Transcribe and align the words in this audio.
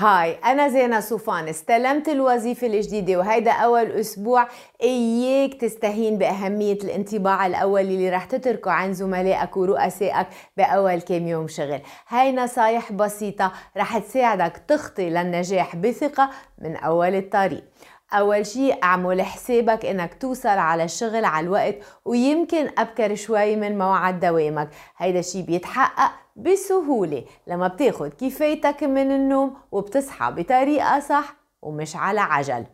هاي 0.00 0.38
أنا 0.44 0.68
زينة 0.68 1.00
صوفان 1.00 1.48
استلمت 1.48 2.08
الوظيفة 2.08 2.66
الجديدة 2.66 3.16
وهيدا 3.16 3.52
أول 3.52 3.90
أسبوع 3.90 4.48
إياك 4.82 5.54
تستهين 5.54 6.18
بأهمية 6.18 6.78
الانطباع 6.84 7.46
الأولي 7.46 7.94
اللي 7.94 8.10
رح 8.10 8.24
تتركه 8.24 8.70
عن 8.70 8.92
زملائك 8.92 9.56
ورؤسائك 9.56 10.26
بأول 10.56 11.00
كام 11.00 11.26
يوم 11.26 11.48
شغل. 11.48 11.80
هاي 12.08 12.32
نصايح 12.32 12.92
بسيطة 12.92 13.52
رح 13.76 13.98
تساعدك 13.98 14.62
تخطي 14.68 15.10
للنجاح 15.10 15.76
بثقة 15.76 16.30
من 16.58 16.76
أول 16.76 17.14
الطريق. 17.14 17.64
أول 18.12 18.46
شي 18.46 18.72
أعمل 18.72 19.22
حسابك 19.22 19.86
إنك 19.86 20.14
توصل 20.14 20.48
على 20.48 20.84
الشغل 20.84 21.24
على 21.24 21.46
الوقت 21.46 21.74
ويمكن 22.04 22.68
أبكر 22.78 23.14
شوي 23.14 23.56
من 23.56 23.78
موعد 23.78 24.20
دوامك. 24.20 24.68
هيدا 24.96 25.18
الشي 25.18 25.42
بيتحقق 25.42 26.12
بسهولة 26.36 27.24
لما 27.46 27.68
بتاخد 27.68 28.12
كفايتك 28.20 28.82
من 28.82 29.12
النوم 29.12 29.54
وبتصحى 29.72 30.32
بطريقة 30.32 31.00
صح 31.00 31.34
ومش 31.62 31.96
على 31.96 32.20
عجل. 32.20 32.64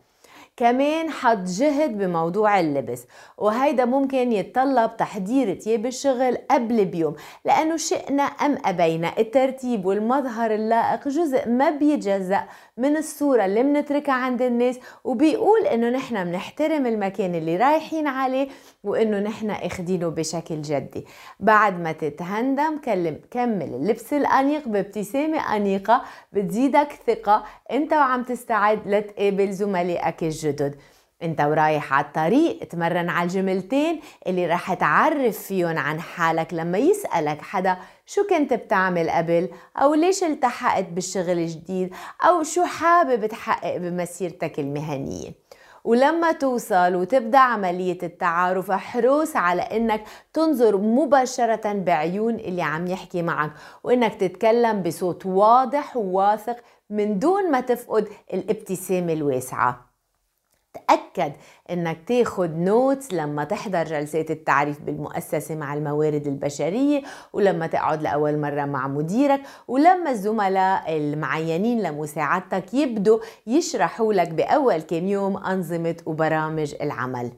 كمان 0.57 1.11
حط 1.11 1.39
جهد 1.39 1.99
بموضوع 1.99 2.61
اللبس 2.61 3.05
وهيدا 3.39 3.85
ممكن 3.85 4.33
يتطلب 4.33 4.97
تحضير 4.97 5.55
تياب 5.55 5.87
الشغل 5.87 6.39
قبل 6.51 6.85
بيوم 6.85 7.15
لأنه 7.45 7.77
شئنا 7.77 8.23
أم 8.23 8.59
أبينا. 8.65 9.13
الترتيب 9.19 9.87
والمظهر 9.87 10.55
اللائق 10.55 11.09
جزء 11.09 11.49
ما 11.49 11.71
بيتجزأ 11.71 12.45
من 12.77 12.97
الصورة 12.97 13.45
اللي 13.45 13.63
منتركها 13.63 14.15
عند 14.15 14.43
الناس 14.43 14.79
وبيقول 15.05 15.67
إنه 15.67 15.91
نحن 15.91 16.25
بنحترم 16.25 16.87
المكان 16.87 17.35
اللي 17.35 17.57
رايحين 17.57 18.07
عليه 18.07 18.49
وإنه 18.85 19.19
نحن 19.19 19.51
إخدينه 19.51 20.09
بشكل 20.09 20.63
جدي. 20.63 21.07
بعد 21.41 21.81
ما 21.81 21.93
تتهندم 21.93 22.79
كلم 22.79 23.21
كمل 23.31 23.75
اللبس 23.75 24.13
الأنيق 24.13 24.69
بابتسامة 24.69 25.57
أنيقة 25.57 26.03
بتزيدك 26.33 26.89
ثقة 27.07 27.45
أنت 27.71 27.93
وعم 27.93 28.23
تستعد 28.23 28.89
لتقابل 28.89 29.53
زملائك 29.53 30.23
الجدد. 30.23 30.75
انت 31.25 31.41
ورايح 31.41 31.93
على 31.93 32.05
الطريق 32.05 32.65
تمرن 32.65 33.09
على 33.09 33.27
الجملتين 33.27 34.01
اللي 34.27 34.47
رح 34.47 34.75
تعرف 34.75 35.39
فيهم 35.39 35.79
عن 35.79 36.01
حالك 36.01 36.55
لما 36.55 36.79
يسألك 36.79 37.43
حدا 37.43 37.77
شو 38.07 38.27
كنت 38.27 38.53
بتعمل 38.55 39.11
قبل 39.11 39.49
أو 39.77 39.95
ليش 39.95 40.25
التحقت 40.25 40.89
بالشغل 40.89 41.39
الجديد 41.39 41.95
أو 42.23 42.43
شو 42.43 42.65
حابب 42.65 43.27
تحقق 43.27 43.77
بمسيرتك 43.77 44.59
المهنية. 44.59 45.45
ولما 45.85 46.33
توصل 46.33 46.95
وتبدأ 46.95 47.39
عملية 47.39 47.99
التعارف 48.03 48.71
احرص 48.71 49.37
على 49.37 49.63
إنك 49.63 50.05
تنظر 50.33 50.77
مباشرة 50.77 51.73
بعيون 51.73 52.35
اللي 52.35 52.63
عم 52.63 52.87
يحكي 52.87 53.23
معك 53.23 53.53
وإنك 53.85 54.15
تتكلم 54.15 54.83
بصوت 54.83 55.27
واضح 55.27 55.97
وواثق 55.97 56.57
من 56.91 57.19
دون 57.19 57.51
ما 57.51 57.61
تفقد 57.61 58.09
الابتسامة 58.35 59.13
الواسعة. 59.13 59.94
تأكد 60.75 61.33
إنك 61.71 61.99
تاخد 62.07 62.59
نوتس 62.59 63.13
لما 63.13 63.45
تحضر 63.45 63.85
جلسات 63.85 64.31
التعريف 64.31 64.81
بالمؤسسة 64.81 65.55
مع 65.55 65.75
الموارد 65.75 66.27
البشرية 66.27 67.03
ولما 67.33 67.67
تقعد 67.67 68.03
لأول 68.03 68.39
مرة 68.39 68.65
مع 68.65 68.89
مديرك 68.89 69.41
ولما 69.69 70.11
الزملاء 70.11 70.97
المعينين 70.97 71.83
لمساعدتك 71.83 72.75
يبدوا 72.75 73.19
يشرحوا 73.47 74.13
لك 74.13 74.29
بأول 74.29 74.79
كم 74.79 75.09
يوم 75.09 75.37
أنظمة 75.37 75.97
وبرامج 76.07 76.75
العمل. 76.83 77.31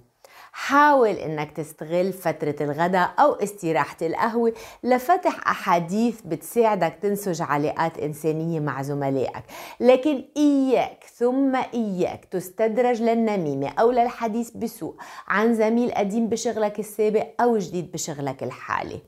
حاول 0.58 1.08
إنك 1.08 1.52
تستغل 1.52 2.12
فترة 2.12 2.54
الغداء 2.60 3.14
أو 3.18 3.32
استراحة 3.32 3.96
القهوة 4.02 4.52
لفتح 4.82 5.48
أحاديث 5.48 6.20
بتساعدك 6.24 6.98
تنسج 7.02 7.42
علاقات 7.42 7.98
إنسانية 7.98 8.60
مع 8.60 8.82
زملائك. 8.82 9.44
لكن 9.80 10.24
إياك 10.36 11.04
ثم 11.16 11.56
إياك 11.56 12.24
تستدرج 12.24 13.02
للنميمة 13.02 13.68
أو 13.68 13.90
للحديث 13.90 14.50
بسوء 14.50 14.94
عن 15.28 15.54
زميل 15.54 15.92
قديم 15.92 16.28
بشغلك 16.28 16.78
السابق 16.78 17.26
أو 17.40 17.58
جديد 17.58 17.92
بشغلك 17.92 18.42
الحالي. 18.42 19.00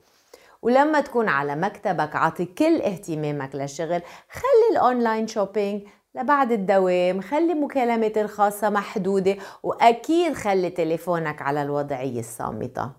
ولما 0.63 1.01
تكون 1.01 1.29
على 1.29 1.57
مكتبك 1.57 2.17
عطي 2.17 2.45
كل 2.45 2.83
اهتمامك 2.83 3.55
للشغل 3.55 4.03
خلي 4.31 4.69
ال 4.73 4.81
online 4.81 5.27
shopping 5.27 5.83
لبعد 6.19 6.53
الدوام 6.53 7.21
خلي 7.21 7.55
مكالمات 7.55 8.19
الخاصة 8.19 8.71
محدودة 8.71 9.37
وأكيد 9.63 10.33
خلي 10.33 10.71
تليفونك 10.71 11.43
على 11.43 11.63
الوضعية 11.63 12.21
الصامتة. 12.21 12.91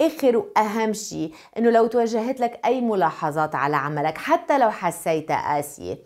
آخر 0.00 0.36
وأهم 0.36 0.92
شيء 0.92 1.34
إنه 1.58 1.70
لو 1.70 1.86
توجهت 1.86 2.40
لك 2.40 2.60
أي 2.64 2.80
ملاحظات 2.80 3.54
على 3.54 3.76
عملك 3.76 4.18
حتى 4.18 4.58
لو 4.58 4.70
حسيتها 4.70 5.54
قاسية 5.54 5.98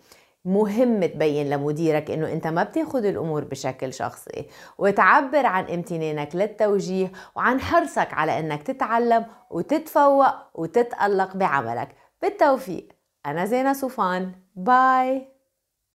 مهم 0.45 1.05
تبين 1.05 1.49
لمديرك 1.49 2.11
إنه 2.11 2.31
أنت 2.31 2.47
ما 2.47 2.63
بتاخد 2.63 3.05
الأمور 3.05 3.43
بشكل 3.43 3.93
شخصي 3.93 4.45
وتعبر 4.77 5.45
عن 5.45 5.63
امتنانك 5.63 6.35
للتوجيه 6.35 7.11
وعن 7.35 7.59
حرصك 7.59 8.13
على 8.13 8.39
إنك 8.39 8.63
تتعلم 8.63 9.25
وتتفوق 9.49 10.33
وتتألق 10.53 11.37
بعملك. 11.37 11.95
بالتوفيق 12.21 12.87
أنا 13.25 13.45
زينة 13.45 13.73
صوفان. 13.73 14.31
باي 14.55 15.38